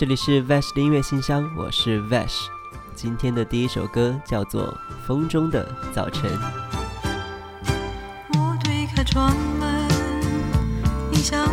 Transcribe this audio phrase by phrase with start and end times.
[0.00, 2.46] 这里是 Vesh 的音乐信箱，我是 Vesh。
[2.94, 4.68] 今天的第一首歌叫做
[5.06, 6.30] 《风中的早晨》。
[8.32, 9.86] 我推开窗门，
[11.12, 11.46] 迎向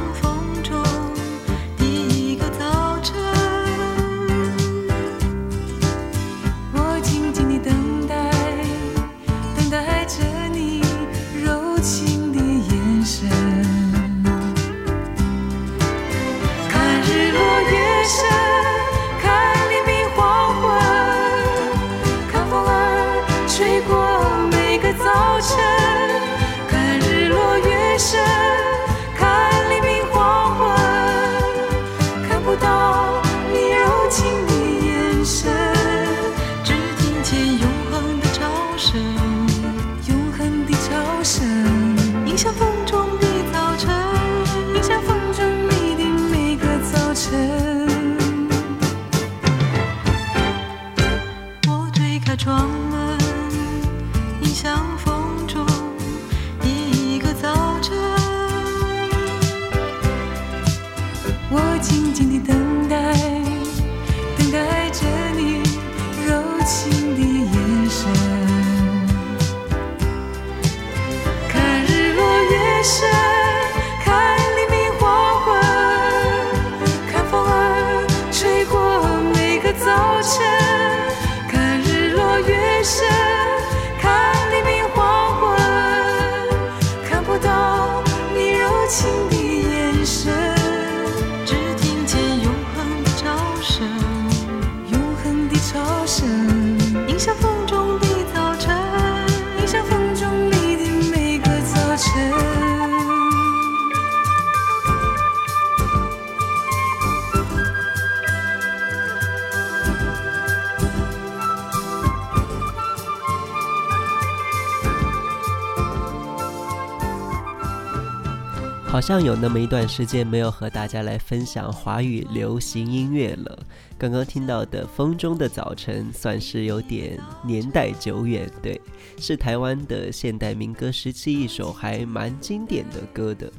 [118.90, 123.59] 好像有那么一段时间没有和大家来分享华语流行音乐了。
[123.98, 128.80] 刚刚听到的《风中的早晨》算是有点年代久远，对，
[129.20, 133.52] 是台湾的现代民歌时期一首还蛮经典的歌的。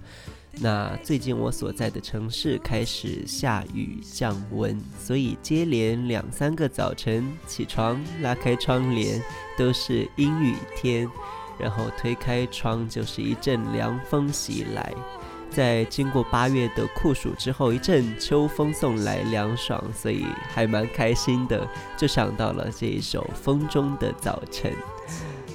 [0.60, 9.22] 那最近我所在的城市开始下雨降温，所以接连两三个早晨起床拉开窗帘
[9.58, 11.08] 都是阴雨天，
[11.60, 14.92] 然后推开窗就是一阵凉风袭来。
[15.50, 21.66] 在经过八月的酷暑之后，一阵秋风送来凉爽，所以还蛮开心的，
[21.96, 24.72] 就想到了这一首《风中的早晨》。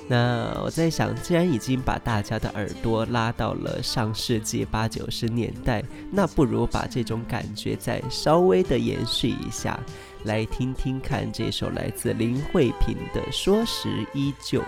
[0.05, 5.81] 那我在想，既然已经把大家的耳朵拉到了上世纪八九十年代，
[6.11, 9.79] 那不如把这种感觉再稍微的延续一下，
[10.25, 14.59] 来听听看这首来自林慧萍的《说时依旧》。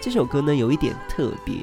[0.00, 1.56] 这首歌呢有一点特别，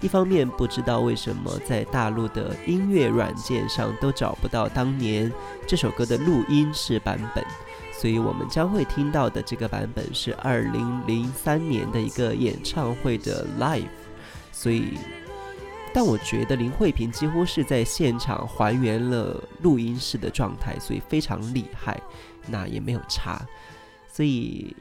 [0.00, 5.32] 一方面不知道为什么在大陆的音乐软件上都找不到当年
[5.66, 7.44] 这首歌的录音室版本，
[7.92, 13.88] 所以我们将会听到的这个版本是二零零三年的一个演唱会的 live，
[14.52, 14.96] 所以，
[15.92, 22.00] 但我觉得林慧萍几乎是在现场还原了录音室的状态，所以非常厉害，
[22.46, 23.44] 那也没有差，
[24.06, 24.76] 所以。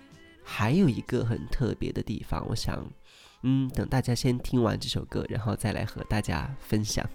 [0.50, 2.82] 还有一个很特别的地方，我想，
[3.44, 7.08] 嗯，等大家先听完这首歌，然后再来和大家分享。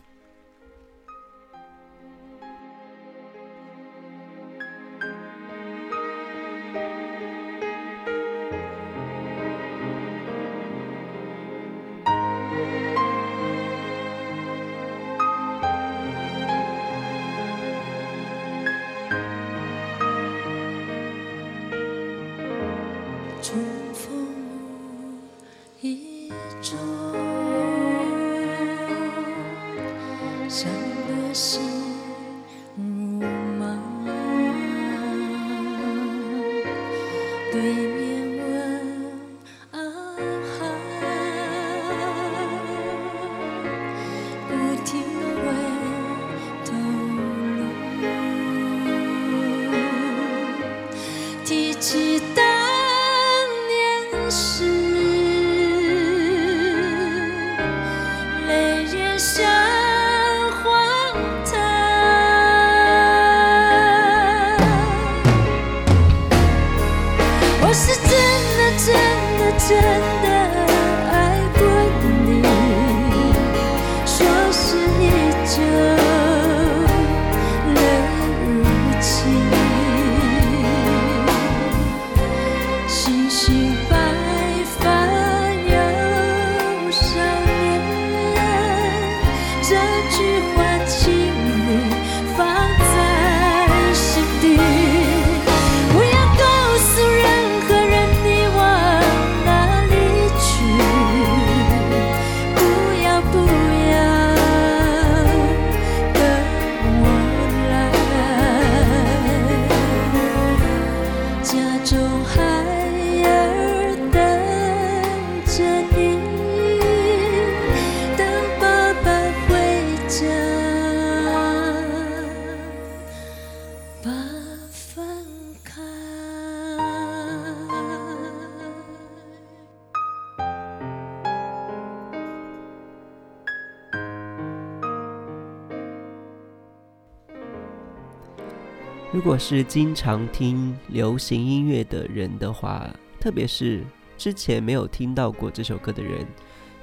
[139.12, 142.88] 如果是经常听流行音乐的人的话，
[143.20, 143.85] 特别是
[144.17, 146.26] 之前没有听到过这首歌的人，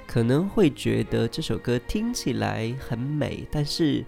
[0.05, 4.05] 可能会觉得这首歌听起来很美，但是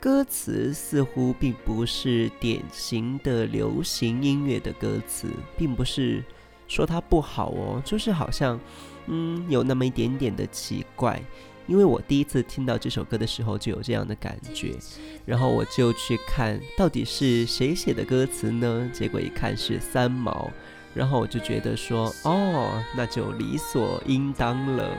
[0.00, 5.28] 歌词似乎并不是典型的流行音乐的歌词，
[5.58, 6.24] 并不是
[6.68, 8.58] 说它不好哦，就是好像，
[9.08, 11.22] 嗯，有那么一点点的奇怪。
[11.68, 14.74] 因为我第一次听到这首歌的时候就有这样的感觉，
[15.26, 18.90] 然后我就去看到底是谁写的歌词呢？
[18.92, 20.50] 结果一看是三毛，
[20.94, 24.90] 然后我就觉得说，哦，那就理所应当了。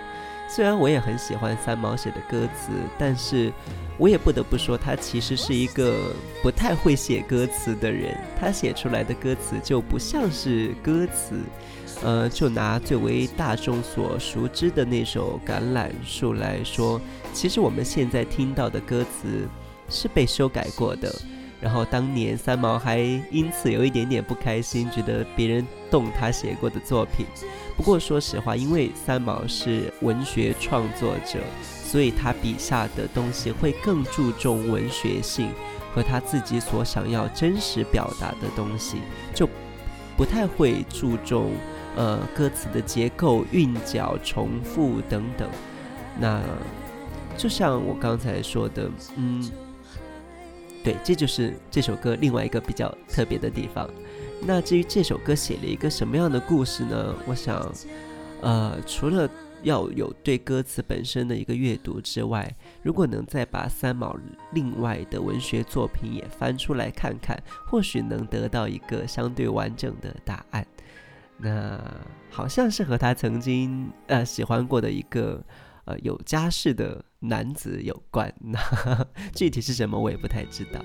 [0.49, 3.53] 虽然我也很喜欢三毛写的歌词，但是
[3.97, 6.11] 我也不得不说，他其实是一个
[6.41, 11.35] 不太会写歌词的人，他写出来的歌词就不像是歌词。
[12.01, 16.99] 呃，就拿最为大众所熟知的那首《橄榄树》来说，
[17.33, 19.47] 其实我们现在听到的歌词
[19.89, 21.13] 是被修改过的。
[21.59, 22.99] 然后当年三毛还
[23.31, 27.25] 因此有一点点不开心，觉得别人动他写过的作品。
[27.79, 35.49] 不过说实话，因为三毛是文学创作者，所以他笔下的东西会更注重文学性
[35.95, 38.97] 和他自己所想要真实表达的东西，
[39.33, 39.47] 就
[40.17, 41.51] 不太会注重。
[41.95, 45.49] 呃，歌词的结构、韵脚、重复等等，
[46.19, 46.41] 那
[47.37, 49.49] 就像我刚才说的，嗯，
[50.83, 53.89] 对，这就是这首歌另外一个比较特别的地方。
[54.41, 57.15] 那至于这首歌写了一个什么样的故事呢？
[57.27, 57.71] 我想，
[58.41, 59.29] 呃，除了
[59.63, 62.49] 要有对歌词本身的一个阅读之外，
[62.81, 64.17] 如果能再把三毛
[64.53, 67.37] 另外的文学作品也翻出来看看，
[67.67, 70.65] 或许能得到一个相对完整的答案。
[71.37, 71.79] 那
[72.29, 75.43] 好像是和他曾经呃喜欢过的一个
[75.89, 78.59] 呃有家室的男子有关，那
[79.33, 80.79] 具体是什么我也不太知道。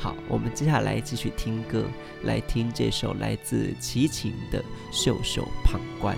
[0.00, 1.84] 好，我们接下来继续听歌，
[2.24, 4.60] 来听这首来自齐秦的
[4.90, 6.16] 《袖手旁观》。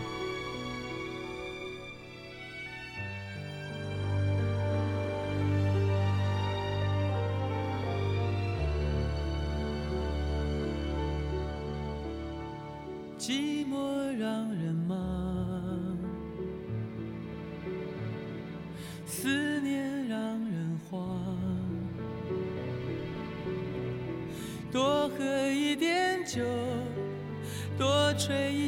[13.18, 14.49] 寂寞让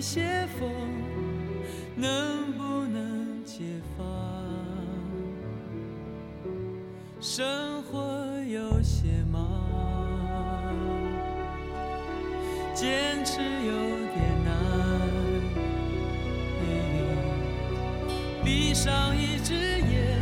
[0.03, 0.69] 些风，
[1.95, 3.63] 能不能解
[3.97, 4.05] 放？
[7.21, 8.01] 生活
[8.49, 9.41] 有些忙，
[12.75, 13.73] 坚持有
[14.13, 14.51] 点难。
[18.45, 20.19] 闭上一只眼，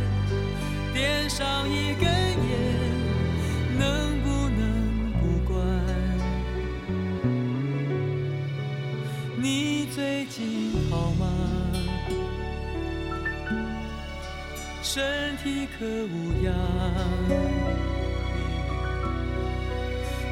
[0.93, 2.70] 点上一根烟。
[14.93, 16.53] 身体可无恙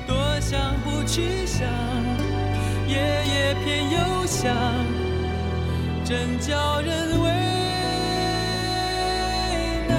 [0.06, 1.66] 多想不去想
[2.86, 4.54] 夜夜偏又想
[6.04, 7.30] 真叫人为
[9.88, 9.96] 难。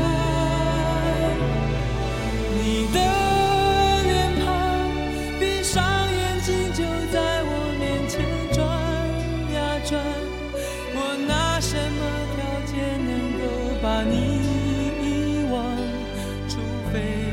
[2.54, 2.98] 你的
[4.02, 4.44] 脸庞
[5.40, 7.50] 闭上眼睛就在我
[7.80, 8.20] 面前
[8.52, 8.58] 转
[9.54, 9.90] 呀转。
[10.94, 12.29] 我拿什么
[13.90, 14.14] 把你
[15.02, 15.76] 遗忘
[16.48, 16.60] 除
[16.92, 17.29] 非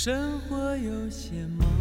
[0.00, 1.77] 生活有些忙。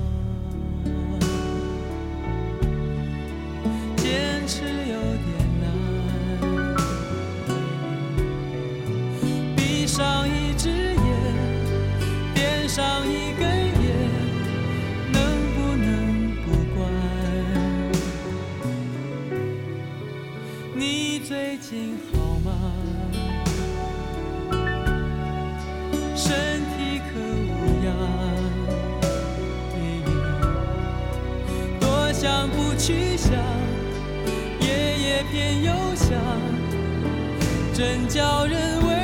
[32.45, 33.31] 不去想，
[34.59, 34.67] 夜
[34.99, 36.11] 夜偏又想，
[37.73, 38.96] 真叫人为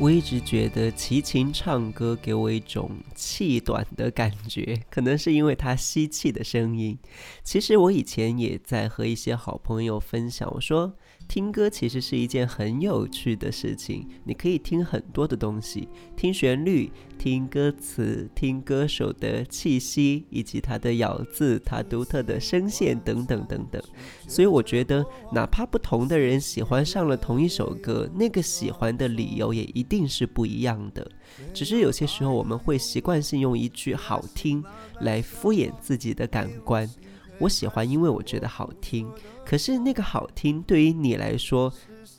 [0.00, 6.96] 我一直觉得齐秦唱歌给我一种气短的感觉， 可能是因为他吸气的声音。
[7.42, 10.94] 其实我以前也在和一些好朋友分享，我说
[11.28, 23.80] 听歌其实是一件很有趣的事情，你可以听很多的东西，听旋律、听歌词、听歌手的气息，以及他的咬字、他独特的声线等等等等。
[24.26, 31.06] 所以我觉得，哪怕不同的人喜欢上了同一首歌，那个喜欢的理由也一定是不一样的。
[31.52, 34.64] 只是有些时候我们会习惯性用一句“好听”
[35.02, 36.88] 来敷衍自己的感官。
[37.38, 39.10] 我喜欢，因为我觉得好听。
[39.44, 41.72] 可是那个好听对于你来说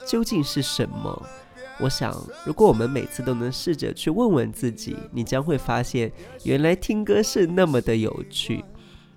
[0.08, 1.26] 究竟是什么？
[1.82, 2.14] 我想，
[2.46, 6.12] 如果我们每次都能试着去问问自己，你将会发现，
[6.44, 8.64] 原来听歌是那么的有趣。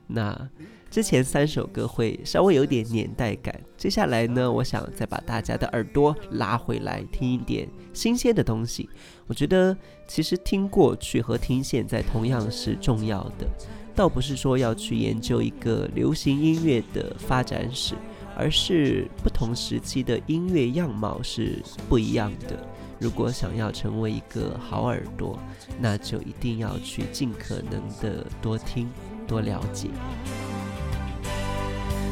[0.06, 0.48] 那
[0.92, 8.90] 之前三首歌会稍微有点年代感，接下来呢，我想再把大家的耳朵拉回来，听一点新鲜的东西。
[9.26, 9.74] 我觉得
[10.06, 13.48] 其实听过去和听现在同样是重要的，
[13.94, 17.94] 倒不是说要去研究一个流行音乐的发展史，
[18.36, 22.68] 而是不同时期的音乐样貌是不一样的。
[22.98, 25.38] 如果想要成为一个好耳朵，
[25.80, 28.90] 那就一定要去尽可能的多听、
[29.26, 29.88] 多了解。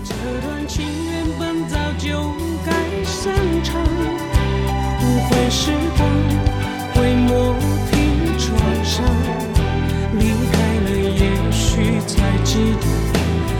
[0.02, 0.14] 这
[0.46, 2.32] 段情缘本早就
[2.64, 2.72] 该
[3.04, 3.82] 散场，
[5.02, 6.08] 无悔时光
[6.94, 7.54] 会磨
[7.90, 8.48] 平创
[8.84, 9.04] 伤，
[10.18, 12.88] 离开了也许才知道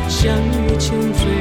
[0.09, 1.39] 相遇前最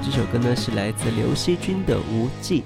[0.00, 2.60] 这首歌呢，是来自刘惜君的《无忌》。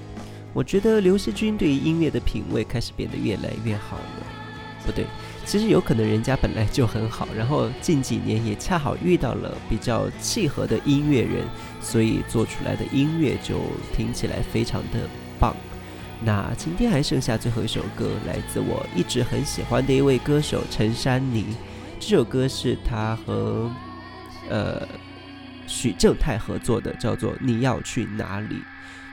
[0.53, 4.27] 我觉得刘惜君对于音乐的品味开始变得越来越好了。
[4.85, 5.05] 不对，
[5.45, 11.45] 其实有可能人家本来就很好，然后近几年也恰好遇到了比较契合的音乐人，
[11.81, 13.59] 所以做出来的音乐就
[13.93, 14.99] 听起来非常的
[15.39, 15.55] 棒。
[16.23, 21.45] 那今天还剩下最后一首歌，来自我一直很喜欢的一位歌手陈珊妮。
[21.99, 23.69] 这首歌是他和
[24.49, 24.87] 呃
[25.67, 28.55] 许正泰合作的，叫做《你要去哪里》。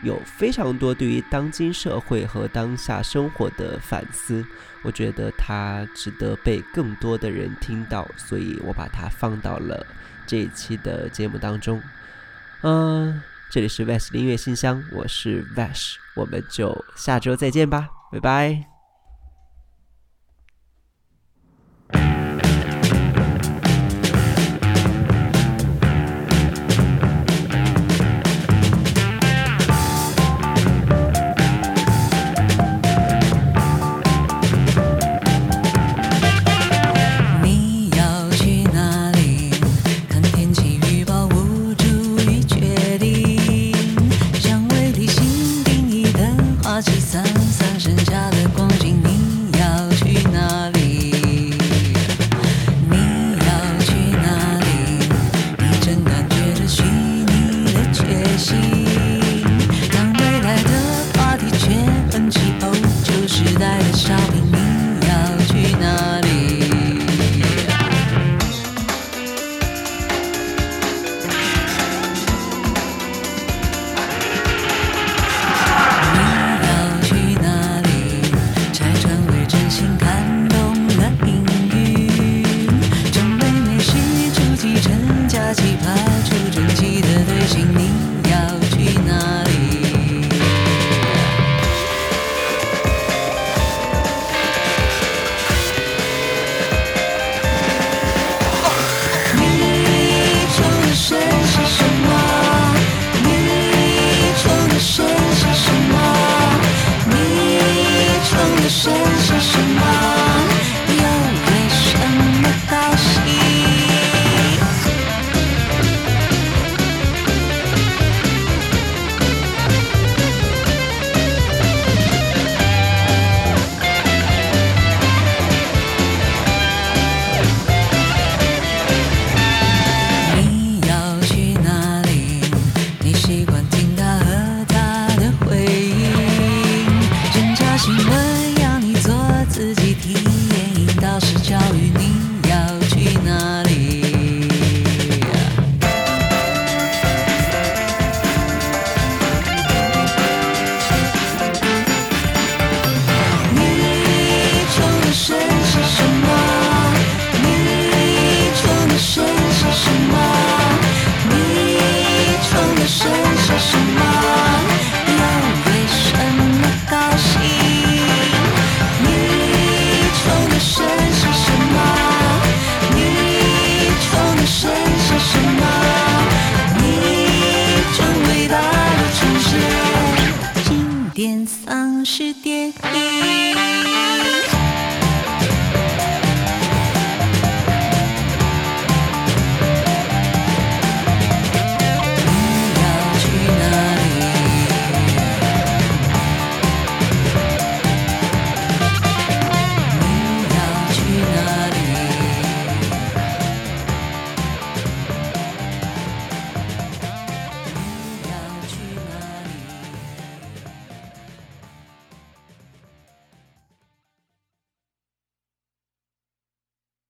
[0.03, 4.45] 有非常多对于当今社会和当下生活的反思，
[4.83, 9.87] 我觉得它值得被更多的人听到，所以我把它放到了
[10.27, 11.83] 这一期的节目当中。
[12.61, 18.74] 嗯，这里是 Vash 音乐信箱，我是 Vash，我们就下周再见吧，拜拜。